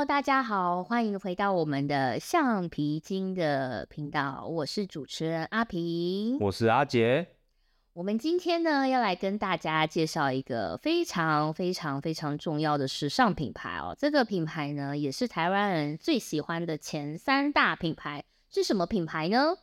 [0.00, 7.26] Hello，大家好，欢迎回到我们的橡皮筋的频道，我是主持人阿平，我是阿杰。
[7.92, 13.94] 我们今天呢，要来跟大家介绍一个非常非常非常重要的时尚品牌哦。
[13.98, 19.54] 这个品牌呢，也是台湾人最喜欢的前三大品牌，是什么品牌呢？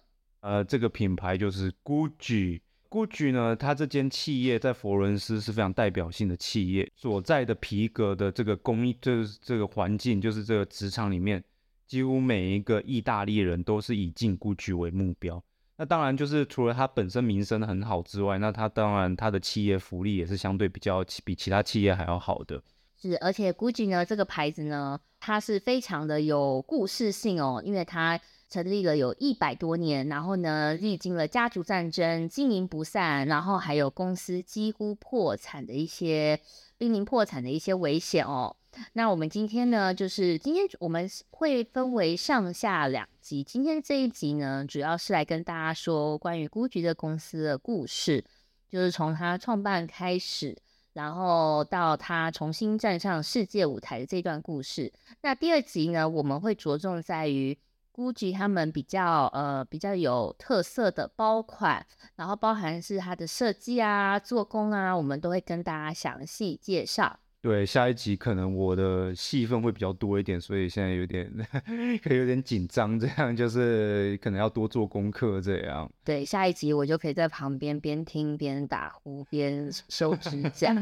[0.41, 2.61] 呃，这个品牌就是 GUCCI。
[2.89, 11.43] GUCCI 呢，它这间企业在佛罗伦斯是非常代表性的企业，所在的皮革的这个工艺，就是这个环境，就是这个职场里面，
[11.85, 15.43] 几乎每一个意大利人都是以进 GUCCI 为目标。
[15.77, 22.61] 那当然就是除了它本身名声很好之外，那它当然它的企业福利也是相对比较比其他企业还要好的。
[22.99, 28.19] 是，而且 GUCCI 呢这个牌子呢，它是非常的有故事性哦，因为它
[28.49, 36.39] 成立了有一百多年，然后呢历经了家族战争、经营不善，然后还有公司几乎破产的一些
[36.77, 38.55] 濒临破产的一些危险哦。
[38.93, 43.43] 那我们今天呢，就是今天我们会分为上下两集。
[43.43, 48.23] 今天这一集呢，主要是来跟大家说关于 GUCCI 的公司的故事，
[48.69, 50.55] 就是从它创办开始，
[50.93, 54.93] 然后到他重新站上世界舞台的这段故事。
[55.21, 57.57] 那第二集呢，我们会着重在于
[57.97, 61.83] GUCCI 他们比较呃比较有特色的包款，
[62.15, 67.19] 然后包含是它的设计啊、做工啊，我们都会跟大家详细介绍。
[67.39, 71.31] 对，下一集可能我的戏份会比较多一点，所以现在有点
[72.03, 75.89] 可以有点紧张，这样就是可能要多做功课这样。
[76.03, 80.75] 对，下一集我就可以在旁边边听边打呼边收指 甲。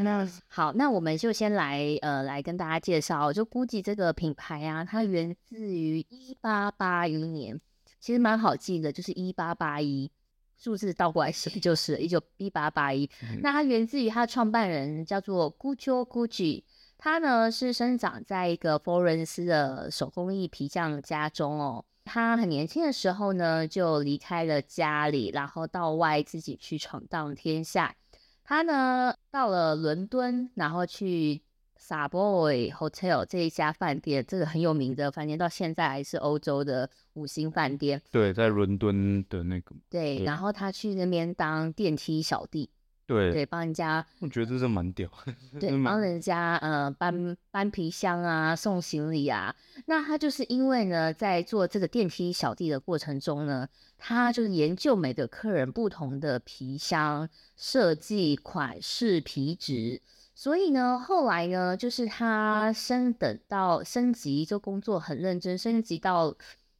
[0.47, 7.59] 好，那我们就先来呃来跟大家介绍，就 GUCCI 这个品牌啊，它源自于一八八一年，
[7.99, 10.09] 其实蛮好记的，就是一八八一。
[10.57, 13.09] 数字倒过来写就是一九一八八一，
[13.41, 16.63] 那它源自于它的创办人叫做 Guccio Gucci，
[16.97, 21.85] 他呢是生长在一个佛罗伦斯的手工艺皮匠家中哦。
[22.03, 27.95] 他很年轻的时候呢就离开了家里，然后到外自己去闯荡天下。
[28.43, 31.44] 他呢到了伦敦，然后去。
[31.79, 38.01] Savoy Hotel 这一家饭店，这个很有名的饭店，到现在还是欧洲的五星饭店。
[38.11, 39.75] 对，在伦敦的那个。
[39.89, 42.69] 对，然后他去那边当电梯小弟。
[43.05, 43.31] 对。
[43.31, 44.03] 对，帮人家。
[44.19, 45.07] 我觉得这是蛮屌。
[45.59, 49.55] 对，帮人家呃搬搬皮箱啊，送行李啊。
[49.85, 60.01] 那他就是因为呢，在做这个电梯小弟的过程中呢，他就是研究每个客人不同的皮箱设计、款式、皮质。
[60.37, 66.35] 所以呢，后来呢，就是他升等到升级，就工作很认真，升级到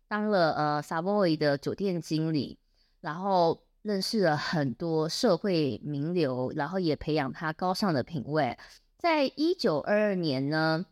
[0.10, 2.60] 当了呃 Savoy 的酒店经理，
[3.00, 8.58] 然后认识了很多社会名流，然后也培养他高尚的品味。
[8.98, 10.86] 在一九二二年呢，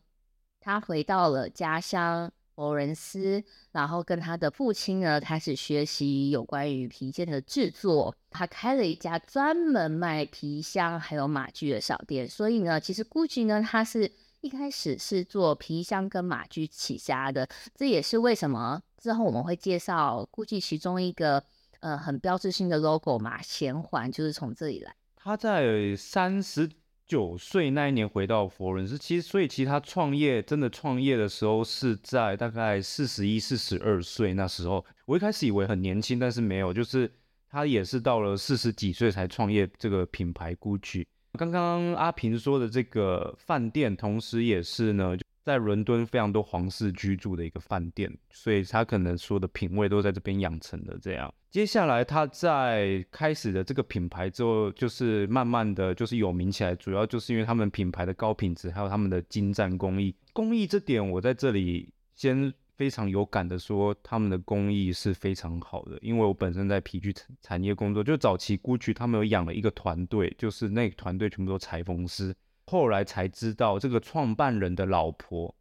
[0.62, 2.31] 他回到了家乡。
[2.56, 8.16] 佛罗伦斯，然后跟他的父亲呢开始学习有关于皮件的制作。
[8.30, 12.28] 他开了一家专门卖皮箱还有马具的小店。
[12.28, 17.47] 所以呢，其实 GUCCI 呢，他是一开始是做皮箱跟马具起家的。
[17.75, 21.44] 这也是为什么之后我们会介绍 GUCCI 其中一个
[21.80, 24.96] 呃很标志性的 logo 嘛衔环，就是从这里来。
[25.16, 26.70] 他在三十。
[27.08, 34.86] 九岁那一年回到佛伦斯，其实所以其实他创业真的创业的时候是在大概四十一、四十二岁那时候。
[35.06, 37.12] 我一开始以为很年轻，但是没有，就是
[37.50, 41.06] 他也是到了四十几岁才创业这个品牌 GUCCI。
[41.38, 45.16] 刚刚阿平说的这个饭店，同时也是呢。
[45.46, 50.97] 在伦敦非常多皇室居住的一个饭店，所以他可能说的品味都在这边养成的。
[51.02, 60.16] 这样，接下来他在开始的这个品牌之后，就是慢慢的就是有名起来，主要就是因为他们品牌的高品质，还有他们的精湛工艺。
[60.34, 65.96] 工艺这点，我在这里先非常有感的说，他们的工艺是非常好的。
[66.02, 72.34] 因为我本身在皮具产业工作，就早期 GUCCI 他们有养了一个团队，就是那个团队全部都裁缝师。
[72.66, 75.53] 后来才知道，这个创办人的老婆，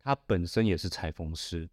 [0.00, 1.68] 她本身也是裁缝师，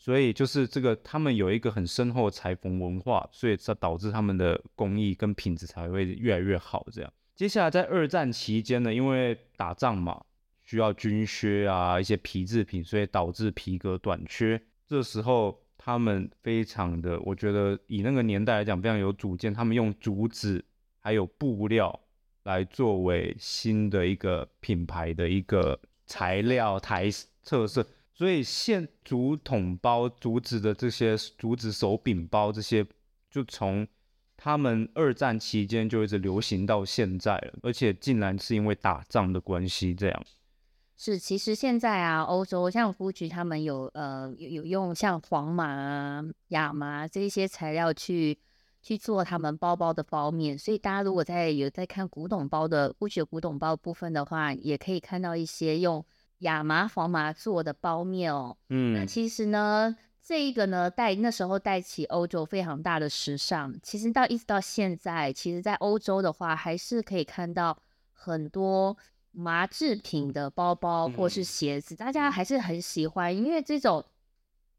[0.00, 6.86] 所以就是这个他们有一个很深厚的裁缝文化，所以才导致他们的工艺跟品质才会越来越好。
[6.90, 10.24] 这样，接下来在二战期间呢，因为打仗嘛，
[10.64, 14.58] 需要军靴啊一些皮制品，所以导致皮革短缺。
[14.88, 20.64] 这时候他们非常的，我觉得以那个年代来讲，非常有主见，他们用竹子
[20.98, 22.00] 还有布料。
[22.44, 27.06] 来作为新的一个品牌的一个材料台
[27.44, 27.86] 特色，
[28.20, 32.86] 所以现竹筒包、竹子的这些竹子手柄包这些，
[33.30, 33.88] 就从
[34.36, 40.22] 他们二战期间就一直流行到现在了，而且竟然是因为打仗的关系这样。
[40.98, 48.38] 是，其实现在啊，欧洲像夫局他们有呃有有用像黄麻啊、亚麻这些材料去
[48.82, 56.04] 去做他们包包的包面，所以大家如果在有在看古董包的 GUCCI 的古董包部分的话，也可以看到一些用
[56.40, 58.56] 亚麻、黄麻做的包面哦。
[58.68, 63.74] 嗯那嗯，其实呢，这一个呢带那时候带起欧洲非常大的时尚。
[63.82, 67.76] 其实到一直到现在，其实在欧洲的话，还是可以看到
[68.12, 68.96] 很多
[69.32, 74.04] 麻制品的包包或是嗯鞋子，大家还是很喜欢，因为这种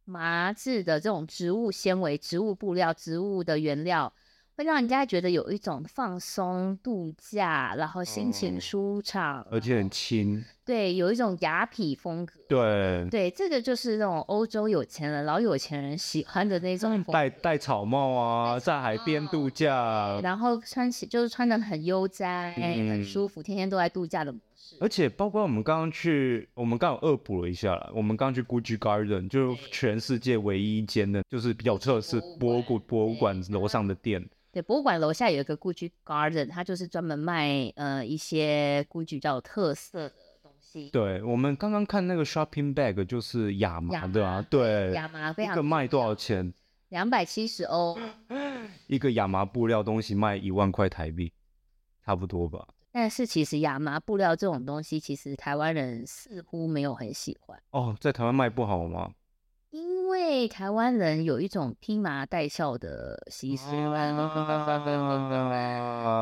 [0.05, 4.13] 麻质的这种植物纤维、植物布料、植物的原料。
[4.57, 12.33] 会让人家觉得有一种放松、度假，然后心情哦舒畅，而且很轻，对，有一种雅痞风格。
[12.47, 24.77] 对，对，这个就是那种欧洲有钱人、老有钱人喜欢的那种风戴格戴草帽啊，戴在海边度假，然后穿起就是穿的很悠哉、很嗯舒服，天天都在度假的模式。
[24.79, 34.27] 而且包括我们刚刚去，我们刚好恶补了一下啦，我们刚刚去 Gucci Garden，就是全世界唯一一间的，就是比较特色博物博物馆馆博物馆楼上的店。
[34.51, 40.89] 对，博物馆楼下有一个 Gucci Garden，它就是专门卖呃一些 Gucci 比较有特色的东西。
[40.89, 46.53] 对，我们刚刚看那个 shopping bag 就是亚麻的啊麻，对，亚麻非一常个卖多少钱？
[46.89, 47.97] 两百七十欧，
[48.87, 51.31] 一个亚麻布料东西卖一万块台币，
[52.05, 52.67] 差不多吧？
[52.91, 57.57] 但是其实亚麻布料这种东西，其实台湾人似乎没有很喜欢。
[57.71, 59.13] 哦，在台湾卖不好吗？
[60.21, 64.11] 因为台湾人有一种披麻戴孝的习俗，啊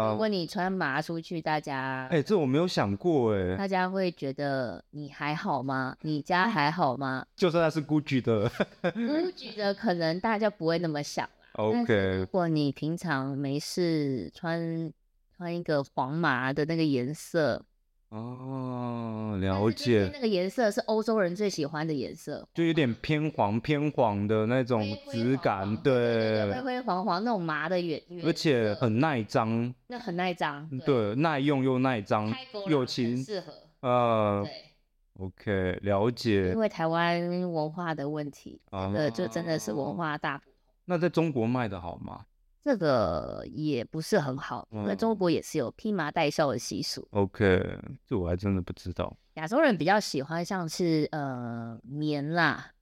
[0.10, 5.98] 如果你穿麻出去，大家哎、这我没有想过哎，大家会觉得你还好吗？
[6.04, 7.25] 你家还好吗？
[7.36, 8.50] 就算他是 Gucci 的
[8.81, 11.31] 我觉得可能大家不会那么想啦。
[11.74, 14.94] 但是如果你平常没事穿
[15.36, 17.62] 穿一个黄麻的那个颜色，
[18.09, 32.33] 哦，了解，那个颜色是欧洲人最喜欢的颜色，就有点偏黄偏黄的那种质感，黄对灰，灰黄黄那种麻的原，而且很耐脏，那很耐脏，对，耐用又耐脏
[32.67, 33.53] 又轻，适合。
[33.81, 40.53] 呃对，，OK，了解因，为台湾文化的问题，啊呃，就真的是文化大不同。
[40.85, 42.25] 那在中国卖的好吗
[42.61, 47.07] 这个也不是很好，因为中嗯国也是有披麻戴孝的习俗。
[47.11, 49.15] ？OK，这我还真的不知道。
[49.35, 52.73] 亚洲人比较喜欢像是呃棉啦，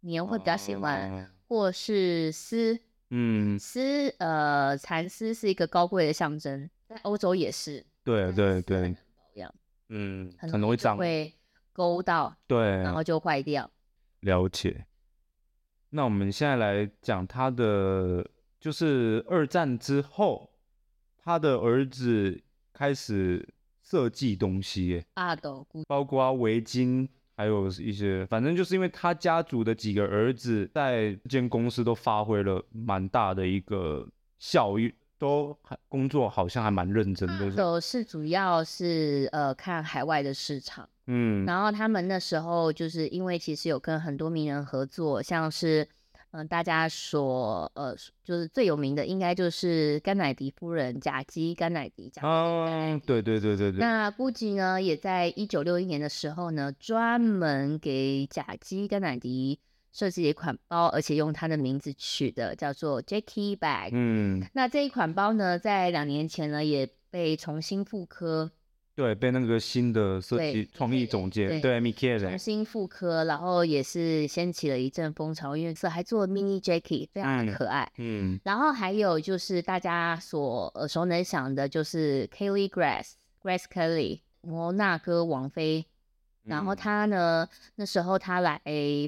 [0.00, 2.78] 棉会比较喜欢，哦或是丝
[3.10, 7.84] 嗯，丝，呃，蚕丝是一个高贵的象征，在欧洲也是。
[8.02, 8.96] 对对对，保
[9.34, 9.54] 养，
[9.88, 11.32] 嗯，很容易脏，会
[11.72, 13.70] 勾到，对，然后就坏掉。
[14.20, 14.86] 了解。
[15.90, 18.26] 那我们现在来讲它的，
[18.64, 20.48] 就是二战之后，
[21.22, 22.40] 他的儿子
[22.72, 23.46] 开始
[23.82, 27.06] 设计东西，阿斗包括围巾，
[27.36, 34.08] 还有一些，反正就是因为他家族的几个儿子在这间公司都发挥了蛮大的一个
[34.38, 35.54] 效益，都
[35.90, 37.50] 工作好像还蛮认真的。
[37.54, 40.88] 斗是主要是呃看海外的市场。
[41.06, 45.86] 嗯，然后他们那时候就是因为其实有跟很多名人合作，像是
[46.34, 47.94] 嗯、呃大家所呃
[48.24, 52.10] 就是最有名的应该就是甘乃迪夫人贾基甘乃迪。
[52.10, 59.60] 贾基啊，对对对对对，那 GUCCI 呢，也在一九六一年的时候呢，专门给贾基甘乃迪
[59.92, 63.90] 设计了一款包，而且用他的名字取的，叫做 Jackie Bag。
[63.92, 68.50] 嗯，那这一款包呢，在两年前呢，也被重新复刻，
[68.96, 77.92] 对，被那个新的设计创意总监对对 Michele 重新复刻，然后也是掀起了一阵风潮，因为这还做 mini Jackie，非常的嗯可爱。
[77.98, 85.86] 嗯然后还有就是大家所耳熟能详的，就是 Kelly Grace Grace Kelly 摩纳哥王妃。
[86.44, 88.60] 然后嗯她呢，那时候他来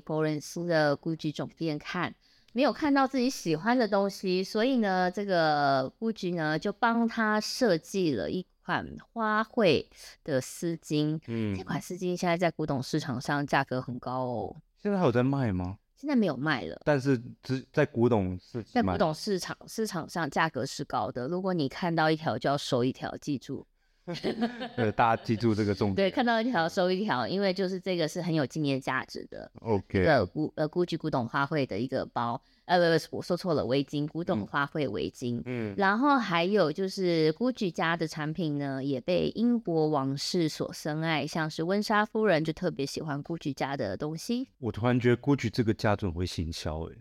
[0.05, 2.15] 佛伦斯的 GUCCI 总店看，
[2.55, 9.87] 没有看到自己喜欢的东西，所以呢，这个 GUCCI 呢就帮他设计了一款花卉
[10.25, 11.19] 的丝巾。
[11.29, 15.79] 嗯这嗯，款丝巾现在在古董市场上价格很高哦，现在还有在卖吗？
[15.95, 16.81] 现在没有卖了。
[16.85, 23.65] 但是只在古董市在古董市场市场上价格是高的，如果你看到一条就要收一条，记住。
[24.77, 29.51] 对，大家记住这个重点对，看到一条收一条，因为就是这个是很有纪念价值的。
[29.61, 35.41] OK，个古呃 GUCCI 古董花卉的一个包，呃不不，我说错了，围巾，古董嗯花卉围巾。
[35.47, 44.49] 嗯，然后还有就是 GUCCI 家的产品呢，也被英国王室所深爱，像是温莎夫人就特别喜欢 GUCCI 家的东西。
[44.59, 46.97] 我突然觉得 GUCCI 这个家族很会行销诶，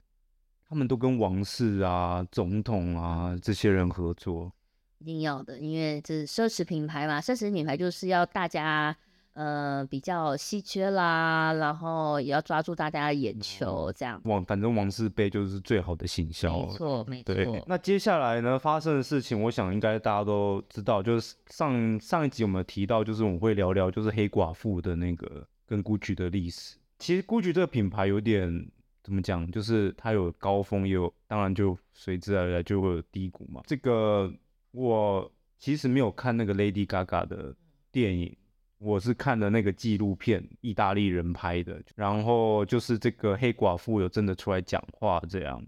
[0.70, 4.52] 他们都跟王室啊、总统啊这些人合作。
[5.00, 8.96] 一定要的，因为这是奢侈品牌嘛，奢侈品牌就是要大家
[9.36, 14.20] 呃比较稀缺啦，然后也要抓住大家的眼球，这样。
[14.24, 16.58] 王反正王室杯就是最好的行销。
[16.58, 17.64] 没错，没对，错。
[17.68, 26.78] 那接下来呢发生的事情，我想应该大家都知道，就是上上一集我们提到，就是我们会聊聊就是黑寡妇的那个跟 GUCCI 的历史。
[26.98, 28.72] 其实 GUCCI 这个品牌有点
[29.04, 33.62] 怎么讲，就是它有高峰，也有当然就随之而来就会有低谷嘛。
[33.68, 34.34] 这个
[34.72, 37.54] 我其实没有看那个 Lady Gaga 的
[37.92, 38.34] 电影。
[38.78, 45.66] 我是看的那个纪录片，意大利人拍的，然后就是这个黑寡妇有真的出来讲话，这样，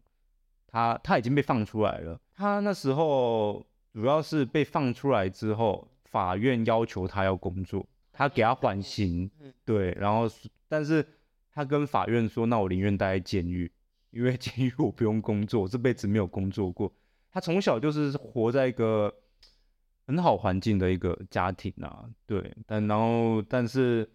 [0.68, 2.20] 他他已经被放出来了。
[2.36, 9.32] 他那时候主要是被放出来之后，法院要求他要工作，他给他缓刑，
[9.64, 10.30] 对，然后
[10.68, 11.04] 但是
[11.52, 13.72] 他跟法院说，那我宁愿待在监狱，
[14.12, 16.94] 因为监狱我不用工作，这辈子没有工作过。
[17.32, 19.14] 他从小就是活在一个。
[20.08, 24.10] 很好环境的一个家庭啊，对，但然后但是，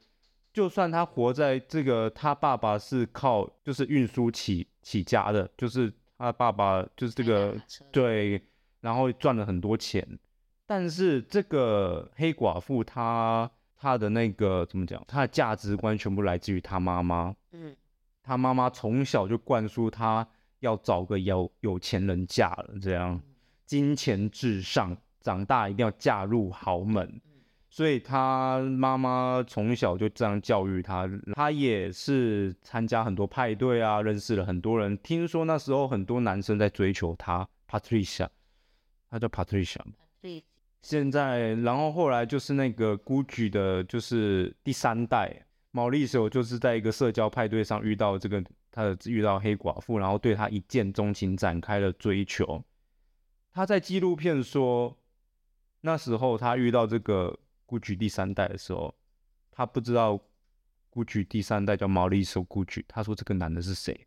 [0.50, 7.54] 就算他活在这个，他爸爸是靠就是运输起起家的，就是他爸爸就是这个
[7.90, 8.42] 对，
[8.80, 10.18] 然后赚了很多钱，
[10.66, 17.76] 但是这个黑寡妇她她的那个怎么讲，她的价值观全部来自于她妈妈，嗯，
[18.22, 20.26] 她妈妈从小就灌输她
[20.60, 23.20] 要找个有有钱人嫁了，这样
[23.66, 24.96] 金钱至上。
[25.22, 27.20] 长大一定要嫁入豪门，
[27.70, 31.08] 所以他妈妈从小就这样教育他。
[31.34, 34.98] 他也是参加很多派对啊，认识了很多人。
[34.98, 38.28] 听说那时候很多男生在追求他，Patricia，
[39.08, 39.80] 他叫 Patricia。
[40.82, 52.62] 现在，然后后来就是那个 Gucci 的，就是第三代毛利手，就是在一个社交派对上遇到这个他的遇到黑寡妇，然后对他一见钟情，展开了追求。
[53.54, 54.98] 他在纪录片说。
[55.82, 58.94] 那时候他遇到这个 Gucci 第三代的时候，
[59.50, 60.18] 他不知道
[60.90, 62.84] Gucci 第三代叫毛利手 Gucci。
[62.88, 64.06] 他说这个男的是谁？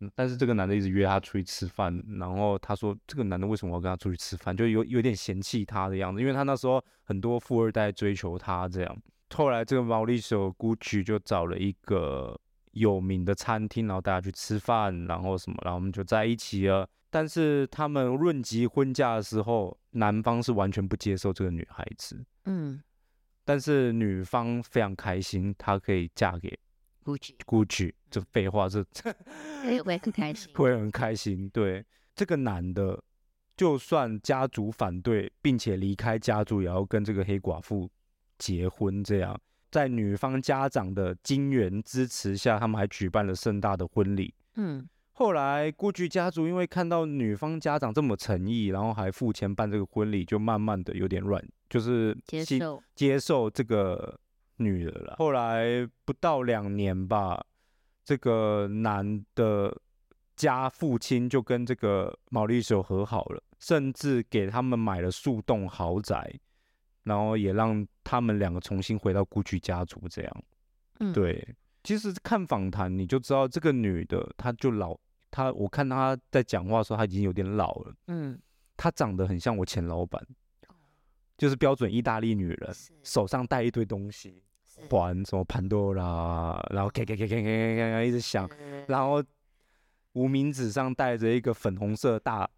[0.00, 4.56] 嗯，但是这个男的一直约他出去吃饭，然后他说这个男的为什么要跟他出去吃饭？
[4.56, 9.02] 就有有点嫌弃他的样子，因为他那时候很多富二代追求他这样。
[9.34, 12.38] 后来这个毛利手 Gucci 就找了一个
[12.72, 16.88] 有名的餐厅，然后大家去吃饭，然后什么，然后我们就在一起了。
[17.10, 22.24] 但是他们论及婚嫁的时候，男方是完全不接受这个女孩子。
[22.44, 22.80] 嗯，
[23.44, 26.56] 但是女方非常开心，她可以嫁给
[27.04, 27.34] Gucci。
[27.44, 28.84] Gucci，这废话，这
[29.84, 31.50] 会很开心， 会很开心。
[31.50, 33.02] 对，这个男的，
[33.56, 37.90] 就算家族反对，并且离开家族，也要跟这个黑寡妇
[38.38, 39.02] 结婚。
[39.02, 39.36] 这样，
[39.72, 44.32] 在女方家长的金援支持下，他们还举办了盛大的婚礼。
[44.54, 44.88] 嗯。
[45.20, 54.18] 后来，孤菊家族因为看到女方家长这么诚意，然后还付钱办这个婚礼，就慢慢的有点软，就是接受接受这个
[54.56, 55.16] 女的了。
[55.18, 57.38] 后来不到两年吧，
[58.02, 59.78] 这个男的
[60.36, 66.34] 家父亲就跟这个毛利手和好了，甚至给他们买了数栋豪宅，
[67.04, 70.00] 然后也让他们两个重新回到孤菊家族。
[70.08, 70.42] 这样，
[71.00, 71.46] 嗯，对，
[71.84, 74.98] 其实看访谈你就知道，这个女的她就老。
[75.30, 77.94] 他我看他在讲话的时候，他已经有点老了。
[78.08, 78.38] 嗯，
[78.76, 80.24] 他长得很像我前老板，
[81.38, 84.42] 就是标准意大利女人，手上戴一堆东西，
[84.88, 88.48] 环什么潘多拉，然后咔咔咔咔咔咔咔一直响，
[88.88, 89.22] 然后
[90.12, 92.48] 无名指上戴着一个粉红色大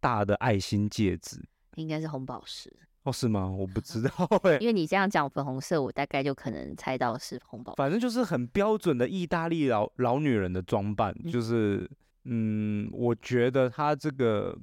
[0.00, 1.42] 大的爱心戒指，
[1.76, 2.74] 应该是红宝石。
[3.02, 3.50] 哦，是吗？
[3.50, 4.10] 我不知道
[4.42, 7.74] 哎因为你这样讲粉红色，我大概就可能猜到是红宝。
[7.76, 11.90] 反正就是很标准的意大利老老女人的装扮，就是
[12.24, 14.54] 嗯，我觉得她这个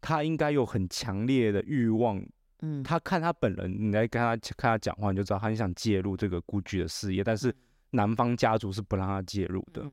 [0.00, 2.24] 她应该有很强烈的欲望，
[2.62, 7.52] 嗯，她看她本人，你来跟她看她讲话，你就知道她很想介入这个孤居的事业，但是
[7.90, 9.84] 男方家族是不让她介入的。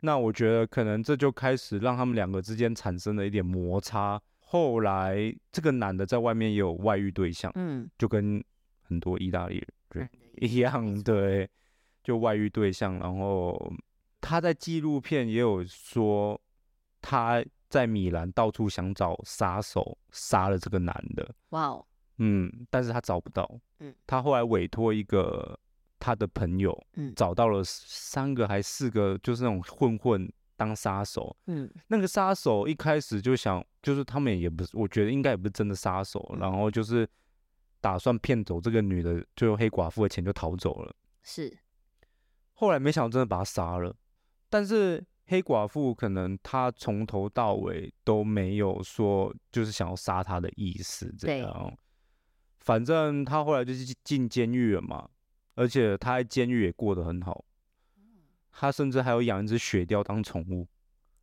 [0.00, 4.20] 那我觉得可能这就开始让他们两个之间产生了一点摩擦。
[4.52, 8.44] 后来，这个男的在外面也有外遇对象，嗯，就跟
[8.82, 10.06] 很多意大利人
[10.42, 11.48] 一样，对，
[12.04, 12.98] 就外遇对象。
[12.98, 13.72] 然后
[14.20, 16.38] 他在纪录片也有说，
[17.00, 21.34] 他在米兰到处想找杀手杀了这个男的。
[21.48, 21.86] 哇哦，
[22.18, 23.50] 嗯，但是他找不到。
[23.78, 25.58] 嗯，他后来委托一个
[25.98, 30.30] 他的朋友，嗯，找到了三个还四个，就是那种混混。
[30.62, 37.08] 当杀手，嗯，那个杀手一开始就想，就是他们也不是，我觉得应该也不是真的杀手，然后就是
[37.80, 40.94] 打算骗走这个女的，最后黑寡妇的钱就逃走了。
[41.22, 41.58] 是，
[42.52, 43.92] 后来没想到真的把他杀了，
[44.48, 51.76] 但是黑寡妇可能她从头到尾都没有说就是想要杀他的意思，这样。
[52.60, 55.08] 反正他后来就是进监狱了嘛，
[55.56, 57.44] 而且他在监狱也过得很好，
[58.52, 60.66] 他甚至还有养一只雪貂当宠物。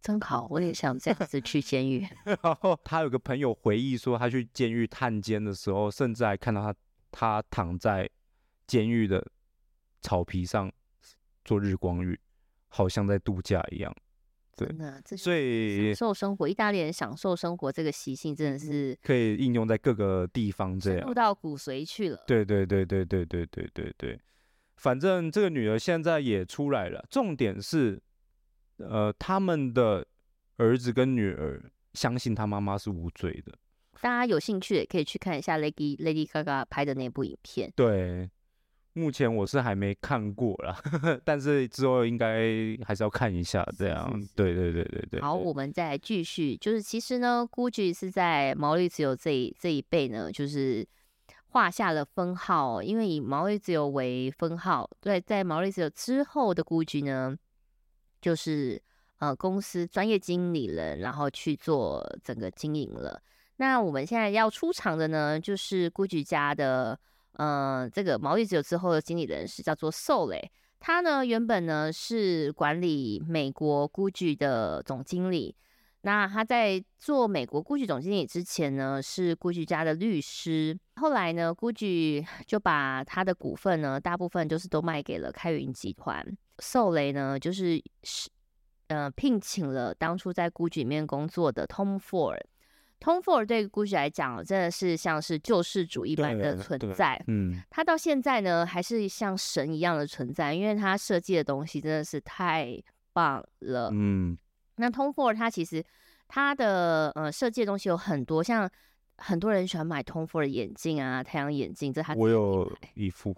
[0.02, 2.08] 真好，我也想这样子去监狱。
[2.24, 6.74] 然后他有个朋友回忆说，他去监狱探监的时候，甚至还看到他
[7.12, 8.10] 他躺在
[8.66, 9.26] 监狱的
[10.02, 10.72] 草皮上
[11.44, 12.18] 做日光浴，
[12.70, 13.94] 好像在度假一样。
[14.56, 21.14] 对真的，这所以享受生活，意大利人享受生活这个习性真的是可以应用在各个地方这样入。
[21.14, 22.24] 到骨髓去了。
[22.26, 24.22] 对对对对对对对对对，
[24.80, 27.06] 反正这个女儿现在也出来了。
[27.10, 28.02] 重点是，
[28.78, 30.08] 呃，他们的
[30.58, 31.62] 儿子跟女儿
[31.94, 33.54] 相信他妈妈是无罪的。
[34.02, 37.70] 大家有兴趣也可以去看一下 Lady Lady Gaga 拍的那部影片。
[37.76, 38.30] 对，
[38.94, 40.82] 目前我是还没看过啦，
[41.26, 43.68] 但是之后应该还是要看一下。
[43.78, 45.20] 这样，是是对对对对对。
[45.20, 50.88] 好，我们再继续，就是其实呢，GUCCI 是在毛利只有这一这一辈呢，就是
[51.52, 57.36] 画下了分号，因为以毛利自由为分号，对，在毛利自由之后的 GUCCI 呢，
[58.22, 58.80] 就是
[59.18, 63.20] 呃公司专业经理人，然后去做整个经营了。
[63.58, 67.00] 那我们现在要出场的呢，就是 GUCCI 家的
[67.34, 70.50] 呃这个毛利自由之后的经理人是叫做 Sole。
[70.80, 75.56] 他呢原本呢是管理美国 GUCCI 的总经理，
[76.02, 86.26] 那他在做美国 GUCCI 总经理之前呢是 GUCCI 家的律师，后来呢 GUCCI 就把他的股份呢大部分就是都卖给了开云集团，
[86.60, 88.30] 受雷呢就是是
[88.88, 92.42] 呃聘请了当初在 GUCCI 里面工作的 Tom Ford。
[93.02, 97.24] Tom Ford 对 GUCCI 来讲，真的是像是救世主一般的存在。
[97.28, 102.78] 嗯，他到现在呢，还是像神一样的存在，因为他设计的东西真的是太
[103.14, 103.90] 棒了。
[103.94, 104.38] 嗯，
[104.80, 105.84] 那 Tom Ford 它其实
[106.28, 108.70] 它的呃设计的东西有很多，像
[109.22, 113.36] 很多人喜欢买 Tom Ford 的眼镜啊，太阳眼镜，这是他自己的我有一副，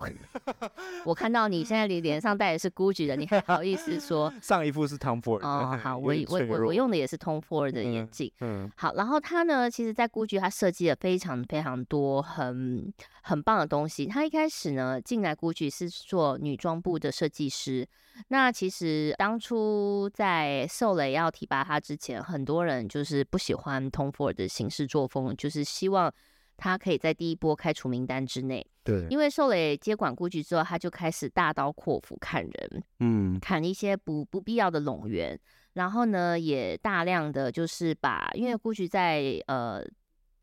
[1.05, 4.31] 我看到你现在你脸上戴的是 GUCCI 的，你还好意思说？
[4.41, 5.47] 上一副是 Tom Ford 的。
[5.47, 8.31] 哦，好，我我我我用的也是 Tom Ford 的眼嗯镜。
[8.41, 14.05] 嗯好，然后他呢，其实在 GUCCI 它设计了非常非常多很很棒的东西。
[14.05, 17.87] 他一开始呢进来 GUCCI 是做女装部的设计师。
[18.27, 26.13] 那其实当初在受雷要提拔他之前，很多人就是不喜欢 Tom Ford 的行事作风，就是希望
[26.57, 28.65] 他可以在第一波开除名单之内。
[28.83, 35.39] 对，因为受累接管 GUCCI 之后，他就开始大刀阔斧砍人，嗯砍一些不不必要的冗员，
[35.73, 39.83] 然后呢，也大量的就是把，因为 GUCCI 在呃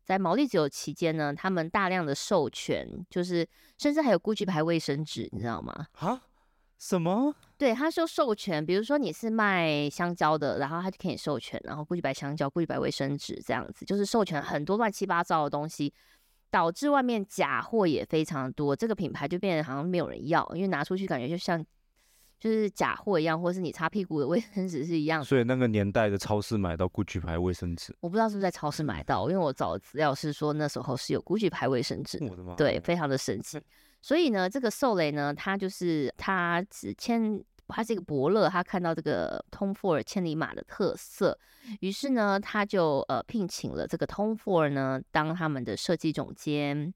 [0.05, 3.45] 在毛利自由期间呢，他们大量的授权，就是
[3.77, 5.87] 甚至还有 GUCCI 牌卫生纸，你知道吗？
[5.99, 6.21] 啊，
[6.77, 7.35] 什么？
[7.59, 15.93] 对，他说授权，比如说你是卖香蕉的，然后他就可以授权，然后 GUCCI 白香蕉、GUCCI 白卫生纸这样子，就是授权很多乱七八糟的东西，
[16.49, 21.61] 导致外面假货也非常多，这个品牌就变得好像没有人要，因为拿出去感觉就像
[22.39, 25.25] 就是假货一样，或是你擦屁股的 卫生纸是一样的。
[25.25, 32.55] 所以那个年代的超市买到 GUCCI 牌卫生纸，我不知道是不是在超市买到，因为我找的资料是说那时候是有 GUCCI 牌卫生纸我的妈！
[32.55, 33.59] 对，，非常的神奇。
[34.01, 41.37] 所以呢，这个受雷呢，他就是他只签，他是一个伯乐，他看到这个 Tom Ford 千里马的特色，
[41.81, 46.93] 于是呢，他就呃聘请了这个 Tom Ford 呢当他们的设计总监。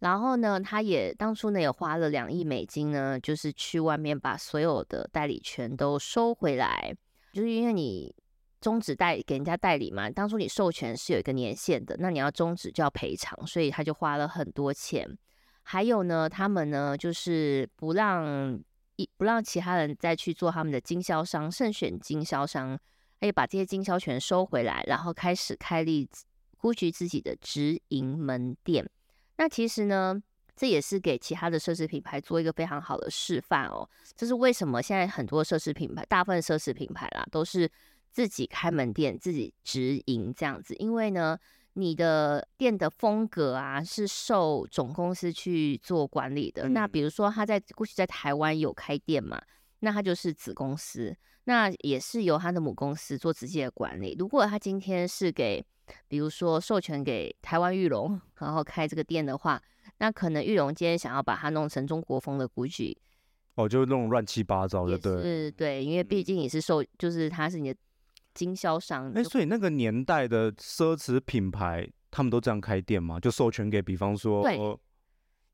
[0.00, 6.94] 然后呢，他也当初呢也花了两亿美金呢，就是去外面把所有的代理权都收回来，
[7.32, 8.14] 就是因为你
[8.60, 15.16] 终止代给人家代理嘛，当初你授权是有一个年限的，那你要终止就要赔偿，所以他就花了很多钱。
[15.68, 18.56] 还有呢，他们呢就是不让
[18.94, 22.78] 一不让其他人再去做他们的经销商，慎选经销商，
[23.20, 26.08] 还有把这些经销权收回来，然后开始开立
[26.60, 28.88] 布局自己的直营门店。
[29.38, 30.22] 那其实呢，
[30.54, 33.90] 这也是给其他的奢侈品牌做一个非常好的示范哦。
[34.14, 37.68] 这是为什么现在很多奢侈品牌，大部分奢侈品牌啦，都是
[38.12, 40.76] 自己开门店、自己直营这样子。
[40.76, 41.36] 因为呢，
[41.78, 46.70] 你的店的风格啊，是受总公司去做管理的。
[46.70, 49.40] 那嗯比如说他在过去在台湾有开店嘛，
[49.80, 54.16] 那他就是子公司，那也是由他的母公司做直接的管理。
[54.18, 55.62] 如果他今天是给
[56.08, 59.62] 比如说授权给台湾玉龙，然后开这个店的话，
[59.98, 62.96] 那可能玉龙今天想要把它弄成中国风的 GUCCI，
[63.54, 65.22] 哦，就那种乱七八糟的，对。
[65.22, 67.78] 是对，因为毕竟你是受，就是他是你的
[68.36, 73.18] 经销商，哎，就所以那个年代的奢侈品牌，他们都这样开店吗？
[73.18, 74.78] 就授权给，比方说，对呃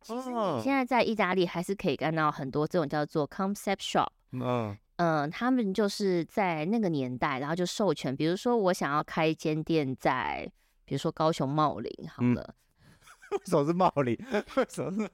[0.03, 4.09] 其实哦你现在在意大利还是可以看到很多这种叫做 concept shop。
[4.33, 10.51] 嗯嗯，他们就是在那个年代，然后就授权，比如说我想要开一间店在，
[10.85, 12.55] 比如说高雄茂林，好嗯了，
[13.31, 14.19] 为什么是茂林？
[14.57, 15.11] 为什么是？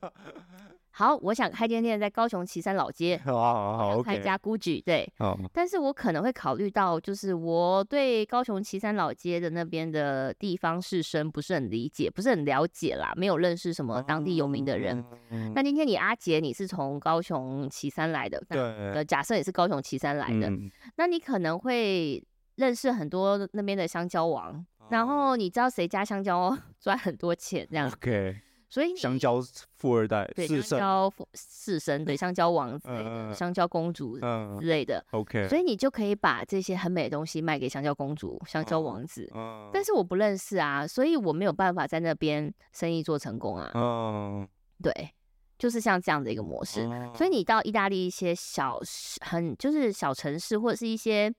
[0.99, 5.09] 好，我想开间店在高雄旗山老街， 好好好要开一家 GUCCI，对。
[5.17, 15.05] 好，但是我可能会考虑到，就是我对高雄旗山老街的那边的地方士绅不是很理解，不是很了解啦，没有认识什么当地有名的人。
[15.31, 20.69] 嗯，那今天你阿杰你是从高雄旗山来的，对，呃，假设也是高雄旗山来的，嗯。
[20.97, 22.21] 那你可能会
[22.57, 28.37] 认识很多那边的香蕉王，然后你知道谁家香蕉 赚很多钱这样，OK，
[28.69, 29.41] 所以香蕉
[29.77, 32.89] 富二代，对香蕉富士绅，对香蕉王子，
[33.35, 39.27] 香蕉公主嗯之类的，，OK，所以你就可以把这些很美的东西卖给香蕉公主、香蕉王子。
[39.35, 43.71] 嗯，但是我不认识啊，所以我没有办法在那边生意做成功啊。
[43.75, 44.47] 嗯，
[44.83, 44.93] 对，
[45.59, 46.87] 就是像这样的一个模式。
[47.15, 48.79] 所以你你到意大利一些小
[49.21, 51.33] 很就是小城市，或者是一些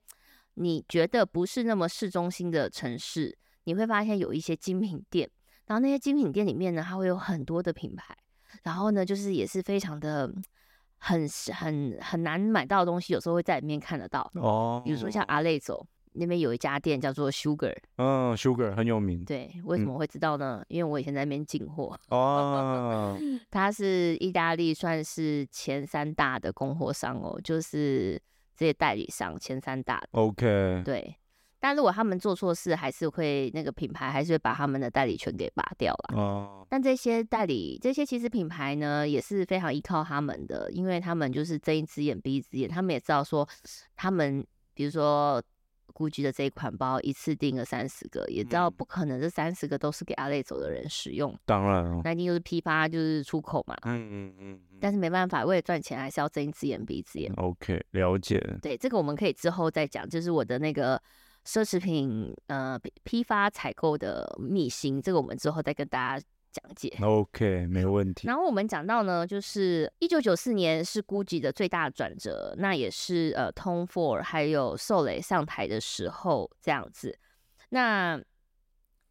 [0.56, 5.30] 你觉得不是那么市中心的城市，你会发现有一些精品店，
[5.70, 8.18] 然后那些精品店里面呢，它会有很多的品牌，
[8.64, 10.28] 然后呢，就是也是非常的
[10.98, 19.86] 很很很难买到的东西，有时候会在里面看得到，哦，比如说像阿累走那边有一家店叫做 Sugar，嗯，Sugar 很有名，对，为什嗯。
[19.86, 20.64] 么会知道呢？
[20.70, 23.16] 因为我以前在那边进货，哦，
[23.52, 28.20] 它是意大利算是前三大的供货商哦，就是
[28.56, 30.10] 这些代理商前三大的。
[30.14, 31.16] OK，对，
[31.60, 36.18] 但如果他们做错事，还是会那个品牌还是会把他们的代理权给拔掉了。
[36.18, 43.48] 哦，但这些代理，这些其实品牌呢，也是非常依靠他们的，因为他们就是睁一只眼闭一只眼，他们也知道说，
[43.96, 45.44] 他们比如说
[45.94, 53.76] GUCCI 的这一款包一次订了三十个，也知道嗯不可能这三十个都是给阿累走的人使用，当然了，那一定就是批发就是出口嘛。
[53.84, 57.30] 嗯嗯嗯嗯但是没办法，为了赚钱，还是要睁一只眼闭一只眼。
[57.36, 61.02] ，OK，了解，对，这个我们可以之后再讲，就是我的那个
[61.50, 66.96] 奢侈品呃批批发采购的秘辛，这个我们之后再跟大家讲解。
[67.02, 77.18] OK，没问题，然后我们讲到呢，就是一九九四年是 GUCCI 的最大转折，那也是呃 Tom Ford 还有受雷上台的时候这样子。
[77.70, 78.22] 那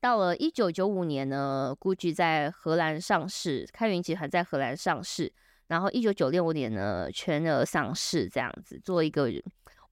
[0.00, 5.32] 到了一九九五年呢，GUCCI 在荷兰上市，开云集团在荷兰上市，
[5.66, 9.28] 然后一九九六年呢全额上市，这样子做一个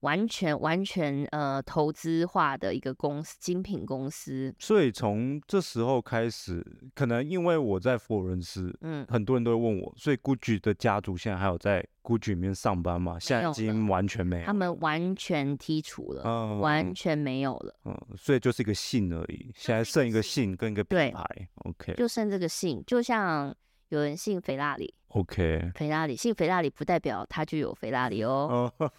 [0.01, 4.53] 完全完全呃投资化的一个公司，精品公司。
[4.59, 13.17] 所以从这时候开始，可能因为我在佛罗伦斯，嗯，很多人都会问我，所以 GUCCI 的家族现在还有在 GUCCI 里面上班吗？
[13.19, 17.75] 现在已经完全没有，他们完全剔除了，嗯完全没有了。
[17.85, 23.55] 嗯，所以就是一个姓而已，现在剩一个姓跟一个品牌，OK 就剩这个姓，就像
[23.89, 28.71] 有人姓菲拉里，OK，肥拉里姓肥拉里不代表他就有肥拉里哦。
[28.79, 28.91] 哦，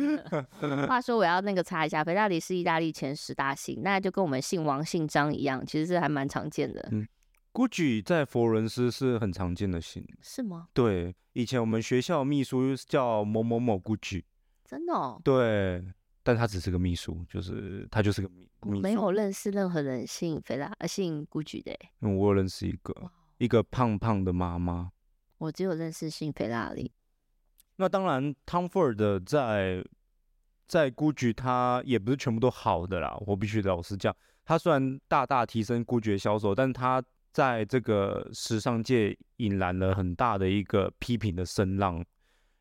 [0.88, 7.06] 话说我要那个查一下，肥拉里是意大利前十大姓，那就跟我们姓王、姓张一样，其实是还蛮常见的，嗯
[7.52, 10.68] GUCCI 在佛罗伦斯是很常见的姓，是吗？
[10.72, 14.22] 对，以前我们学校秘书叫某某某 GUCCI，
[14.64, 15.84] 真的哦，对，
[16.22, 19.10] 但他只是个秘书，就是他就是个秘秘书，我没有。
[19.10, 22.94] 认识任何人姓肥拉呃姓 GUCCI 的欸，嗯，我有认识一个
[23.38, 24.92] 一个胖胖的妈妈。
[25.38, 26.92] 我只有认识姓菲拉里。
[27.76, 29.84] 那当然，Tom Ford 在
[30.66, 42.04] 在 GUCCI 它也不是全部都好的啦，我必须老实讲，它虽然大大提升 GUCCI 的销售，但它在这个时尚界引燃了很大的一个批评的声浪，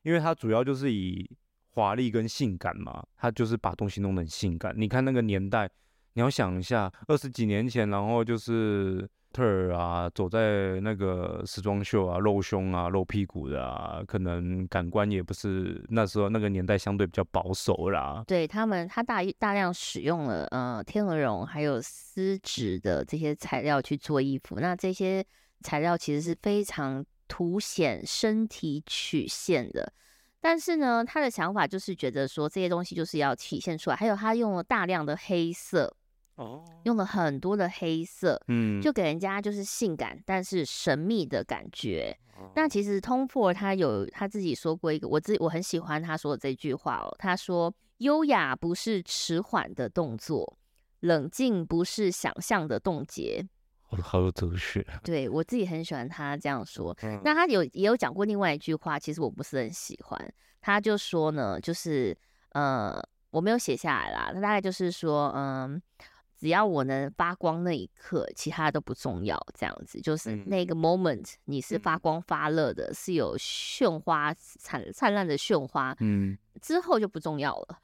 [0.04, 1.28] 因为它主要就是以
[1.70, 4.74] 华丽跟性感嘛，它就是把东西弄得很性感。
[4.78, 5.70] 你看那个年代，
[6.14, 18.24] 你要想一下，二十几年前，然后就是特尔啊，走在那个时装秀啊，露胸啊、露屁股的啊，可能感官也不是那时候那个年代相对比较保守啦。
[18.26, 25.24] 对他们，他大大量使用了呃天鹅绒还有丝质的这些材料去做衣服，那这些
[25.62, 29.94] 材料其实是非常凸显身体曲线的。
[30.40, 35.94] 但是呢，他的想法就是觉得说这些东西就是要体现出来，还有他用了大量的黑色，
[36.38, 42.18] 哦，用了很多的黑色，嗯，就给人家就是性感但是神秘的感觉。
[42.40, 47.14] 哦那其实 Tom Ford 他有他自己说过一个，我自我很喜欢他说的这句话哦。
[47.18, 50.58] 他说：“优雅不是迟缓的动作，
[51.00, 53.44] 冷静不是想象的冻结。
[53.82, 56.96] 好好有哲学。”对我自己很喜欢他这样说。
[57.02, 60.34] 嗯那他有也有讲过另外一句话，其实我不是很喜欢。
[60.62, 62.16] 他就说呢，就是
[62.52, 64.32] 呃，我没有写下来啦。
[64.32, 65.82] 他大概就是说，嗯，
[66.38, 69.38] 只要我能发光那一刻，其他的都不重要。
[69.58, 77.80] 这样子，就是嗯那个 moment 你是发嗯光发热的，是有炫花灿灿烂的炫花，嗯，之后就不重要了。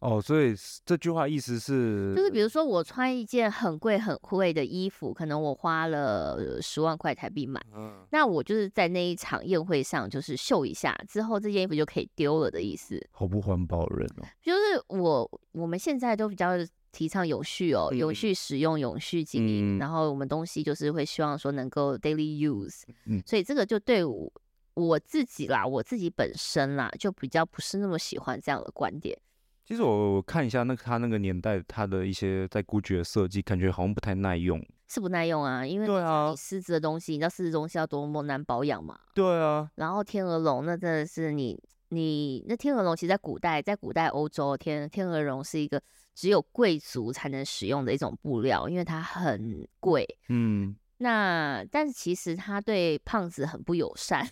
[0.00, 0.54] 哦，所以
[0.84, 13.02] 这句话意思是，就是比如说我穿一件很贵很贵的衣服，可能我花了十万块台币买，嗯，那我就是在那一场宴会上就是秀一下，之后这件衣服就可以丢了的意思。
[13.10, 14.26] 好不环保人哦。
[14.42, 16.50] 就是我我们现在都比较
[16.96, 24.32] 提倡永续哦，永嗯续使用、永续经营，嗯然后我们东西就是会希望说能够 daily use，嗯所以这个就对我
[24.72, 29.14] 我自己啦，我自己本身啦，就比较不是那么喜欢这样的观点。
[29.66, 34.64] 其实我看一下那个他那个年代他的一些在 GUCCI 的设计，感觉好像不太耐用。
[34.88, 38.98] 是不耐用啊，因为对啊你狮子的东西，你知道狮子东西要多么难保养嘛。
[39.12, 45.82] 对啊，然后天鹅绒那真的是你你那天鹅绒，其实在古代，在古代欧洲，天天鹅绒是一个
[46.16, 50.18] 只有贵族才能使用的一种布料，因为它很贵。
[50.30, 54.26] 嗯，那但是其实他对胖子很不友善，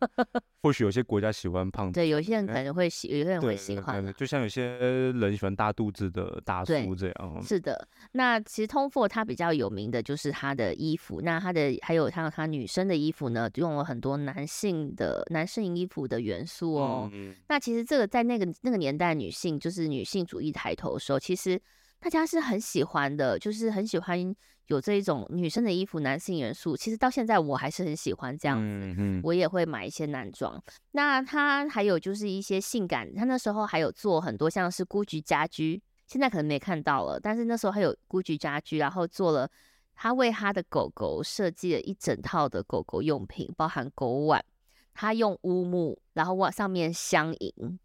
[0.62, 7.42] 或许有些国家喜欢胖子，对有些人可能会喜，有些人对会喜欢就像有些人喜欢大肚子的大叔这样。
[7.42, 17.10] 是的，那其实 Tom Ford 它比较有名的就是他的衣服，那他的还有它它女生的衣服呢，用了很多男性的男性衣服的元素哦。
[17.12, 21.60] 嗯，那其实这个在那个那个年代，女性就是女性主义抬头的时候，其实
[21.98, 24.34] 大家是很喜欢的，就是很喜欢
[24.66, 26.76] 有这一种女生的衣服、男性元素。
[26.76, 30.62] 其实到现在我还是很喜欢这样子，我也会买一些男装。
[30.92, 39.50] 那他还有就是一些性感，他那时候还有做很多像是 GUCCI 家居，现在可能没看到了，但是那时候还有 GUCCI 家居，然后做了。
[39.98, 44.44] 他为他的狗狗设计了一整套的狗狗用品，包含狗碗，
[44.92, 47.78] 他用乌木，然后往上面镶银，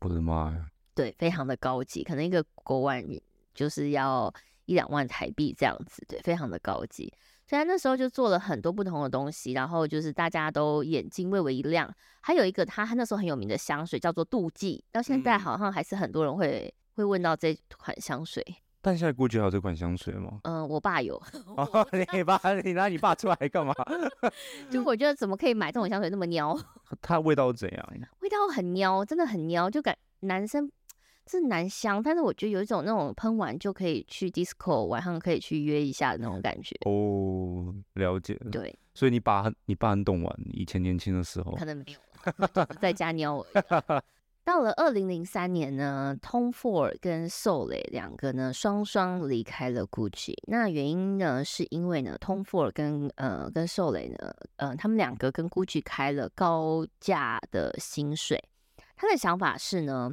[0.00, 0.70] 我的妈呀！
[0.94, 3.04] 对，非常的高级，可能一个狗碗
[3.58, 4.32] 就是要
[4.66, 7.12] 一两万台币这样子，对，非常的高级。
[7.44, 11.92] 所以他那时候就做了很多不同的东西，然后就是大家都眼睛微微一亮。
[12.20, 18.44] 还有一个他他那时候很有名的香水叫做妒忌，到现在嗯好像还是很多人会会问到这款香水。
[18.80, 20.38] 但现在 GUCCI 还有这款香水吗？
[20.44, 21.20] 嗯、我爸有，
[21.56, 23.74] 哦，你爸，你拿你爸出来干嘛？
[24.70, 26.56] 就我觉得怎么可以买这种香水那么 喵，
[27.02, 27.92] 它味道怎样？
[28.20, 30.70] 味道很喵，真的很喵，就感男生。
[31.28, 36.74] 是男香，但是我觉得有一种那种喷完就可以去 disco，晚上可以去约一下的那种感觉。
[36.86, 38.34] 哦，了解。
[38.50, 41.64] 对，所以你爸很你爸很懂玩，以前年轻的时候可。
[41.64, 43.46] 能没有在家尿我。
[44.44, 50.32] 到了二零零三年呢，Tom Ford 跟 Soleil 两个呢双双离开了 Gucci。
[50.46, 58.42] 那原因呢，是因为呢，Tom Ford 跟呃跟 Soleil 呢，呃，他们两个跟 Gucci 开了高价的薪水。
[58.96, 60.10] 他的想法是呢，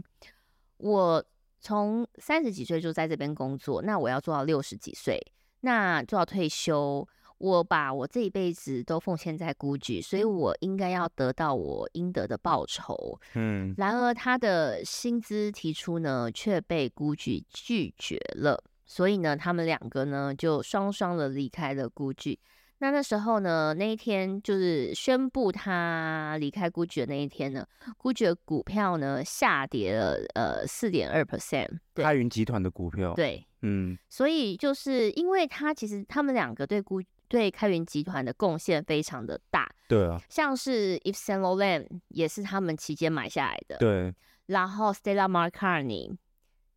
[0.77, 1.23] 我
[1.59, 5.19] 从三十几岁就在这边工作，那我要做到六十几岁，
[5.61, 7.07] 那做到退休。
[7.37, 13.19] 我把我这一辈子都奉献在 GUCCI，所以我应该要得到我应得的报酬。
[13.33, 18.63] 嗯，然而，他的薪资提出呢，却被 GUCCI 拒绝了。
[18.85, 22.37] 所以呢，他们两个呢就双双的离开了 GUCCI。
[22.79, 27.65] 那那时候呢，那一天就是宣布他离开 GUCCI 的那一天呢
[27.97, 31.79] ，GUCCI 的股票呢下跌了呃四点二 percent。
[31.93, 32.03] 对。
[32.03, 33.97] 开云集团的股票。，对，嗯。
[34.09, 44.13] 所以就是因为他其实他们两个对 GU 对开源集团的贡献非常的大，对啊，像是 Yves Saint Laurent 也是他们期间买下来的，对，
[44.45, 46.15] 然后 Stella McCartney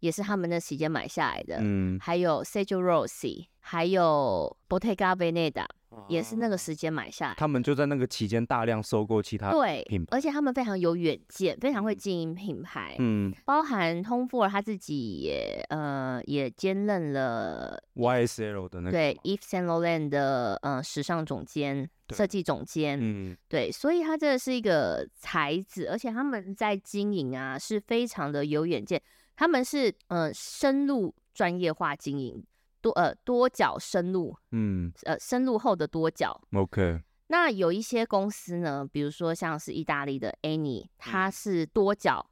[0.00, 5.66] 也是他们那期间买下来的，嗯，还有 Sergio Rossi，还有 Bottega Veneta
[6.08, 7.34] 也是那个时间买下来。
[7.36, 9.50] 他们就在那个期间大量收购其他。
[9.50, 12.96] 对品，牌而且他们非常有远见，非常会经营品牌。
[12.98, 18.90] 嗯包含 Tom Ford 他自己也呃也兼任了，YSL 的那个。
[18.90, 19.18] 对。
[19.24, 29.02] Yves Saint Laurent 的呃时尚总监、对设计总监，嗯对，所以他真的是一个才子，而且他们在经营啊是非常的有远见，
[29.36, 32.44] 他们是呃深入专业化经营，
[32.88, 34.92] 多呃多角深入，嗯。
[35.04, 36.40] 呃深入后的多角。
[36.52, 42.30] ，OK，那有一些公司呢，比如说像是意大利的 Any，它是多角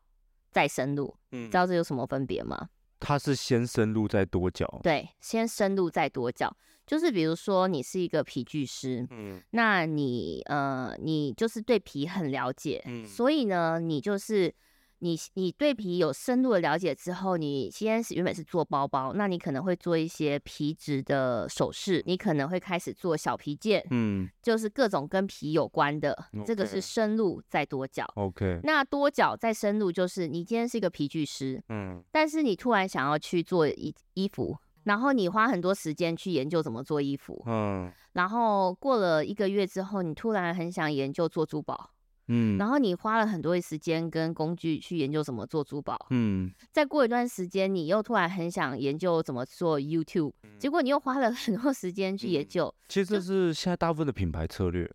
[0.50, 1.50] 再深入，嗯。
[1.50, 2.68] 知道这有什么分别吗？
[2.98, 4.80] 它是先深入再多角。
[4.82, 9.42] 对，先深入再多角，就是比如说你是一个皮具师，嗯。
[9.50, 13.04] 那你呃，你就是对皮很了解，嗯。
[13.06, 14.52] 所以呢，你就是
[15.00, 24.28] 你你对皮有深入的了解之后，你先是原本是做包包，那你可能会做一些皮质的首饰，你可能会开始做小皮件，嗯。
[24.42, 28.06] 就是各种跟皮有关的，这个是深入再多角。
[28.14, 32.02] ，OK，那多角再深入，就是你今天是一个皮具师，嗯。
[32.12, 37.92] 但是你突然想要去做衣衣服，然后你花很多时间去研究怎么做衣服，嗯。
[38.12, 41.90] 然后过了一个月之后，你突然很想研究做珠宝，
[42.28, 42.58] 嗯。
[42.58, 46.50] 然后你花了很多的时间跟工具去研究怎么做珠宝，嗯。
[46.72, 52.74] 再过一段时间，你又突然很想研究怎么做 YouTube，结果你又花了很多时间去研嗯究。
[52.88, 54.90] 其实这是现在大部分的品牌策略，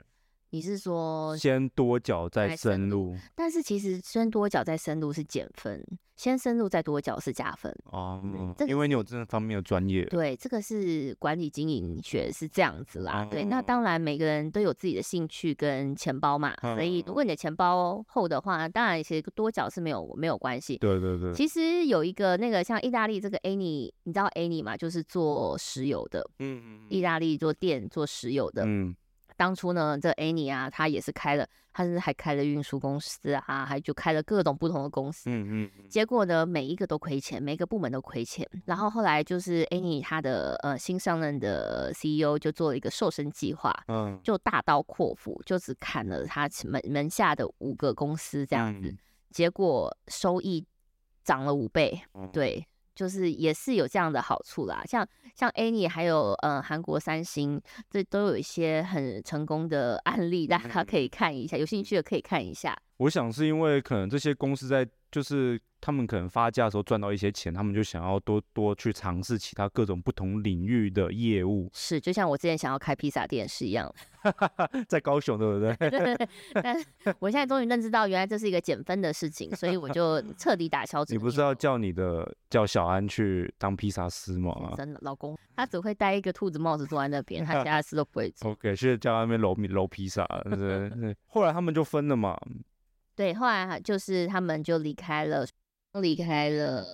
[0.53, 5.81] 你是说，先多角再再深深入但是其实先多角再深入是减分，
[6.17, 7.73] 先深入再多角是加分。
[7.85, 8.21] 哦
[8.57, 10.03] 这，个因为你有这方面的专业。
[10.07, 13.25] 对，这个是管理经营学是这样子啦。
[13.31, 20.75] 对，那哦当然每个人都有自己的兴趣跟钱包嘛，所以如果你的钱包厚的话，当然其实多角是没有没有关系。
[20.79, 24.75] 对对对，其实有一个那个像意大利这个 Annie，你知道 Annie 嘛？
[24.75, 28.65] 就是做石油的，嗯意大利做电做石油的。
[28.65, 28.93] 嗯
[29.41, 35.31] 当初呢，这 Annie 啊，他也是开了，他是还开了运输公司啊，还就开了各种不同的公司。
[35.31, 38.47] 嗯嗯结果呢，每一个都亏钱，每个部门都亏钱。
[38.65, 48.97] 然后后来就是 Annie 他的呃新上任的 CEO 就做了一个瘦身计划，嗯，就大刀阔斧，就只砍了他门门下的五个公司这样子，嗯
[49.31, 50.63] 结果收益
[51.23, 51.99] 涨了五倍。
[52.13, 52.63] 嗯，对，
[53.01, 54.83] 就是也是有这样的好处啦。
[54.85, 57.59] 像像 Annie 还有呃韩国三星，
[57.89, 62.77] 这都有一些很成功的案例，大家可以看一下，有兴趣的可以看一下。
[63.01, 73.91] 我想是因为可能这些公司在就是他们可能发家的时候赚到一些钱，他们就想要多多去尝试其他各种不同领域的业务，是，就像我之前想要开披萨店是一样
[74.87, 75.75] 在高雄对不对？
[75.89, 76.27] 的。
[76.61, 76.77] 但
[77.17, 88.51] 我现在终于认知到，原来这是一个减分的事情，所以我就 彻底打消你不是要叫你的叫小安去当披萨师吗真的老公，他只会戴一个兔子帽子坐在那边，他其他事都不会做。
[88.51, 91.17] ？OK，去叫他们揉米揉披萨，对对对。
[91.25, 92.39] 后来他们就分了嘛，
[93.15, 95.45] 对，后来就是他们就离开了，
[96.01, 96.85] 离开了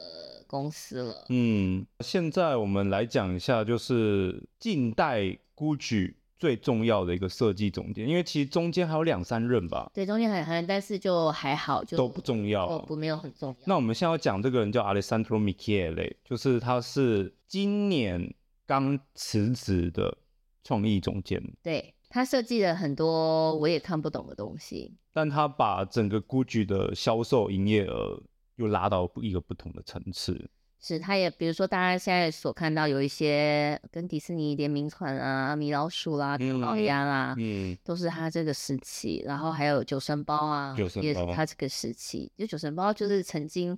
[0.47, 1.25] 公司了。
[1.29, 12.85] 嗯，现在我们来讲一下，就是近代 GUCCI 最重要的一个设计总监，因为其实中间还有两三任吧，对，中间很很，但是就还好，就都不重要哦，。
[12.87, 13.55] 不没有很重要。
[13.65, 20.17] 那我们现在要讲这个人叫 Alessandro Michele，就是他是今年刚辞职的
[20.63, 24.93] 创意总监，对他设计了很多我也看不懂的东西。
[25.17, 28.21] 但他把整个 GUCCI 的销售营业额
[28.57, 30.47] 又拉到一个不同的层次。
[30.79, 39.23] 是，他也比如说大家现在所看到有一些跟迪士尼联名款啊，米老鼠啦、唐老嗯鸭啦，嗯，都是他这个时期。
[39.25, 42.31] 然后还有九神包啊，九神包也是他这个时期。
[42.37, 43.75] 就九神包就是曾经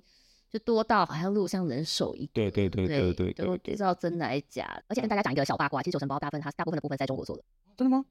[0.50, 2.32] 就多到好像路上人手一个。
[2.34, 4.84] 对对对对对都不，知道真的还是假的。
[4.88, 7.42] 而且跟大家讲一个小八卦，其实九神包大部分它大部分的部分在中国做的。
[7.78, 8.04] 真的吗？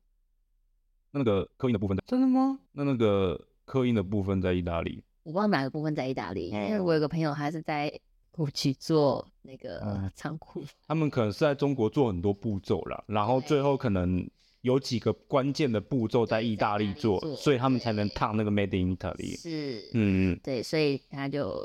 [1.11, 2.59] 那那个刻印的部分在真的吗？
[2.71, 5.03] 那那个刻印的部分在意大利。
[5.23, 7.91] 我不知道哪个部分在意大利，因为嗯我有个朋友他是在
[8.31, 10.63] 古奇做那个嗯仓库。
[10.87, 14.27] 他们可能是在中国做很多步骤啦，然后最后可能
[14.61, 19.39] 有几个关键的步骤在意大利做所以他们才能烫那个 Made in Italy。
[19.39, 21.59] 是，嗯，嗯对，所以他就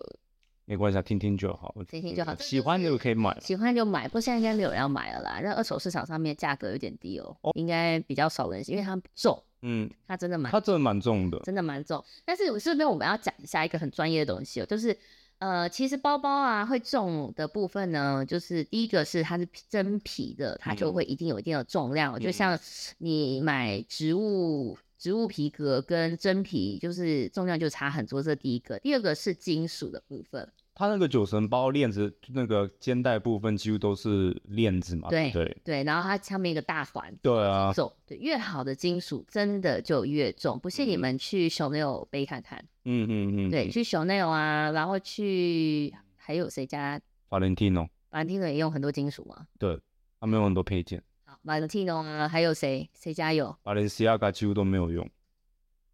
[0.67, 3.39] 没关系，啊，听听就好，听听就好喜欢就可以买。
[3.41, 5.41] 喜欢就买，不过现在应该没有人要买了啦。
[5.43, 11.39] 那二手市场上面价格有点低哦，应该比较少人，因为它重，嗯，它真的蛮它真的蛮重的。
[11.41, 12.03] 真的蛮重。
[12.25, 14.97] 但是我这边我们要讲一下一个很专业的东西哦，就是
[15.39, 22.59] 呃，其实包包啊会重的部分呢，就是第一个是它是皮真皮的，它就嗯会一定有一定的重量哦，就嗯像
[22.99, 24.79] 你买植物。
[25.05, 28.79] 植物皮革跟真皮就是重量就差很多，这是第一个。
[28.79, 40.59] 第二个是金属的部分，它那个九神包链子那个肩带部分几乎都是链子嘛，对不对对，然后它上面一个大环，对啊，重，对，越好的金属真的就越重。
[40.59, 41.01] 不信你嗯。
[41.01, 49.49] 们去 Chanel 背看看，嗯嗯嗯，对，去 Chanel 啊，然后去还有谁家，Valentino，Valentino 也用很多金属嘛？
[49.59, 49.79] 对，
[50.19, 51.03] 他们有很多配件
[51.45, 55.09] 好，Valentino 啊，还有谁谁家有？，Balenciaga 几乎都没有用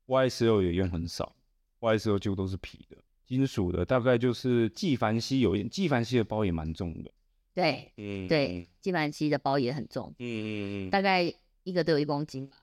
[0.06, 1.34] ，YSL 也用很少
[1.80, 7.10] ，YSL 几乎都是皮的，金属的大概就是纪梵希有纪梵希的包也蛮重的，
[7.54, 11.22] 对嗯对，，纪梵希的包也很重，嗯嗯嗯，大概
[11.64, 12.56] 一个都有一公斤吧？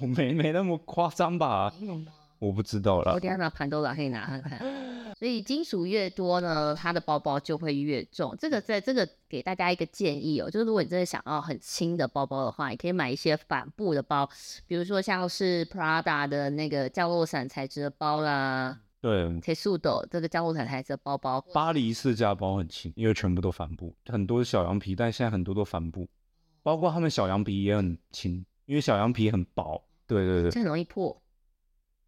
[0.00, 1.72] 我 没没那么夸张吧？
[1.80, 2.12] 没有吗？
[2.44, 5.14] 我不知道啦我，等下拿盘都拿可以拿看看。
[5.16, 8.36] 所以金属越多呢，它的包包就会越重。
[8.38, 14.28] 这个在这个给大家一个建议哦，就是如果你真的想要很轻的包包的话，你可以买一些帆布的包，
[14.66, 26.08] 比如说像是 Prada 的那个降落伞材质的包啦对，，Tessuto 这个降落伞材质的包包，巴黎世家包很轻，因为全部都帆布，很多小羊皮，但现在很多都帆布，
[26.62, 29.82] 包括他们小羊皮也很轻，因为小羊皮很薄。
[30.06, 31.18] 对对对，这很容易破。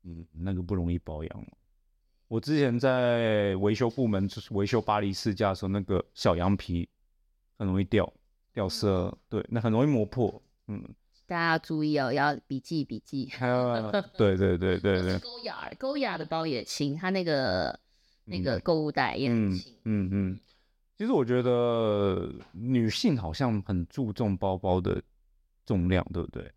[0.07, 1.46] 嗯，那个不容易保养。
[2.28, 6.88] 我之前在维修部门就是维修巴黎世家的时候，那个小羊皮
[7.59, 8.11] 很容易掉
[8.52, 10.42] 掉色，对，那很容易磨破。
[10.68, 10.82] 嗯，
[11.26, 13.30] 大家要注意哦，要笔记笔记。
[13.40, 17.78] 啊对对对对 对，勾雅勾雅的包也轻，它那个
[18.24, 19.74] 那个购物袋也很嗯轻。
[19.84, 20.40] 嗯嗯。
[20.98, 25.02] 其实我觉得女性好像很注重包包的
[25.66, 26.50] 重量，对不对？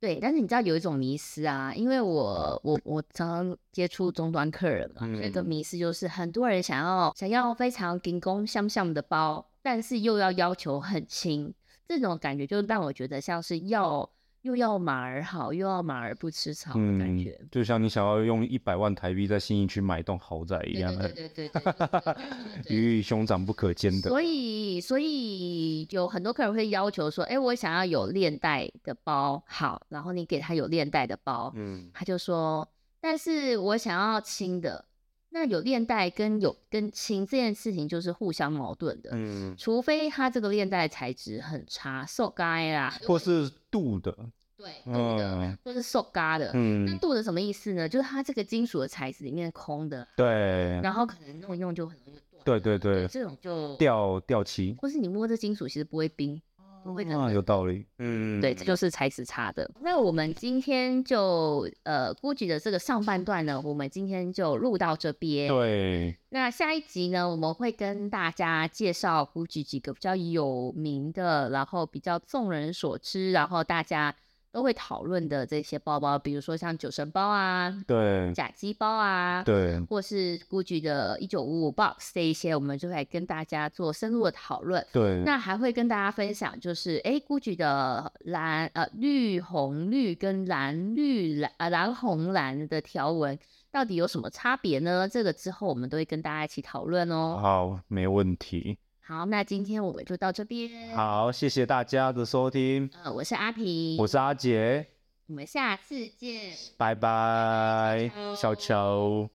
[0.00, 5.46] 对，但是你知道有一种迷失啊，因为我我我常常接触终端客人嘛，这、嗯个嗯。
[5.46, 11.52] 迷失就是很多人想要想要非常顶工相像的包，但是又要要求很轻，
[11.88, 14.08] 这种感觉就让我觉得像是要
[14.42, 24.08] 又要马儿好，又要马儿不吃草的，感觉就像你想要用一百万台币在新一区买一栋豪宅一样，对对对对，鱼与熊掌不可兼得。
[24.08, 32.68] 所以，所以有很多客人会要求说：“哎，我想要有链带的包好，然后你给他有链带的包，嗯，他就说，
[33.00, 34.86] 但是我想要轻的。”
[35.30, 44.16] 那有链带跟有跟轻这件事情就是互相矛盾的，嗯，除非它这个链带材质很差，塑胶啦，或是镀的，
[44.56, 46.50] 对镀的，嗯或是塑胶的。
[46.54, 47.88] 嗯那嗯，镀的什么意思呢？
[47.88, 52.42] 就是它这个金属的材质里面空的，对，然后可能弄一弄就很容易断。
[52.44, 56.40] 对对对，这种就掉掉漆，或是你摸这金属其实不会冰，
[56.88, 59.70] 不会啊，有道理，嗯，对，这就是材质差的。
[59.82, 65.48] 那我们今天就呃，GUCCI 的这个上半段呢，我们今天就录到这边。
[65.48, 74.14] 对，那下一集呢，我们会跟大家介绍 GUCCI 几个比较有名的，然后比较众人所知，然后大家
[74.58, 84.84] 都会讨论的这些包包，比如说像酒神包啊、对，假鸡包啊，对，或是 GUCCI 的一九五五 box 这一些，我们就会跟大家做深入的讨论。
[84.92, 93.38] 对，那还会跟大家分享，就是哎，GUCCI 的蓝呃绿红绿跟蓝绿蓝呃蓝红蓝的条纹
[93.70, 95.08] 到底有什么差别呢？
[95.08, 97.38] 这个之后我们都会跟大家一起讨论哦。
[97.40, 98.76] 好，没问题。
[99.08, 104.86] 好，那今天我们就到这边。，好，谢谢大家的收听，呃，我是阿平，我是阿杰，
[105.28, 106.52] 我们下次见。
[106.76, 109.26] 拜拜，拜小乔。